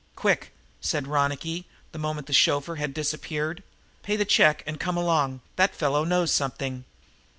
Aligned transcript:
"Quick!" 0.15 0.51
said 0.79 1.05
Ronicky, 1.07 1.67
the 1.91 1.99
moment 1.99 2.25
the 2.25 2.33
chauffeur 2.33 2.77
had 2.77 2.91
disappeared. 2.91 3.61
"Pay 4.01 4.15
the 4.15 4.25
check 4.25 4.63
and 4.65 4.79
come 4.79 4.97
along. 4.97 5.41
That 5.57 5.75
fellow 5.75 6.03
knows 6.05 6.33
something." 6.33 6.85